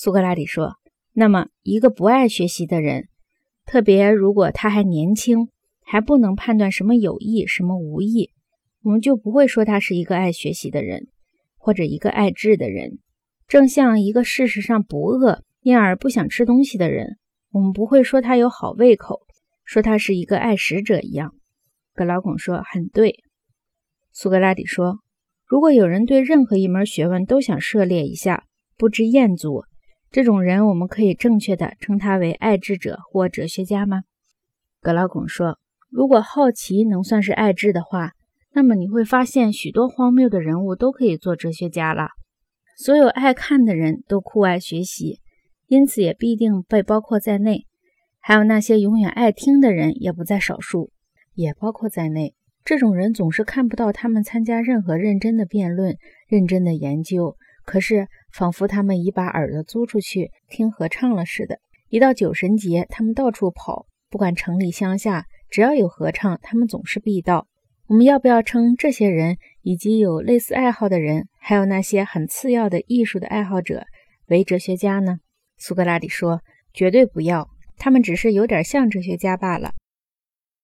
[0.00, 0.76] 苏格拉底说
[1.12, 3.08] ：“那么，一个不爱学习的人，
[3.64, 5.48] 特别如果他还年轻，
[5.80, 8.30] 还不能判断什么有益，什么无益，
[8.84, 11.08] 我们就不会说他是一个爱学习的人，
[11.56, 13.00] 或者一个爱智的人。
[13.48, 17.18] 正像一个事实上不饿，因而不想吃东西的人，
[17.50, 19.22] 我们不会说他有好胃口，
[19.64, 21.34] 说他是一个爱食者一样。”
[21.92, 23.16] 格劳孔说：“很对。”
[24.14, 25.00] 苏格拉底说
[25.44, 28.44] ：“如果有人对任何一门学问都想涉猎一下，
[28.76, 29.64] 不知厌足。”
[30.10, 34.04] 这种人，我们可以正确的称他为爱智者或哲学家吗？
[34.80, 35.58] 格劳孔说
[35.92, 38.12] ：“如果好奇能算是爱智的话，
[38.54, 42.08] 那么你会发现许多荒谬的人物都可以做哲学家了。
[42.78, 45.20] 所有爱看的人都酷爱学习，
[45.66, 47.66] 因此也必定被包括在内。
[48.18, 50.90] 还有那些永远爱听的人也不在少数，
[51.34, 52.34] 也包括在内。
[52.64, 55.96] 这种人总是看不到他们参加任何认真的辩论、
[56.28, 57.36] 认真的研究。”
[57.68, 61.58] 可是，仿佛他们已把耳朵租出去听合唱了似的。
[61.90, 67.46] 一到酒神节，他们到处跑，不管城里乡下，只要有合唱，他们总是必到。
[67.88, 73.84] 我们要不要称这些人，以及有类似爱好的人，还有那些很次要的艺术的爱好者，
[74.28, 75.18] 为哲学家呢？
[75.58, 76.40] 苏格拉底说
[76.72, 79.74] ：“绝对不要，他们只是有点像哲学家罢了。